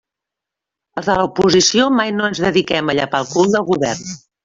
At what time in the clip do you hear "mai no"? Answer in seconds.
1.99-2.33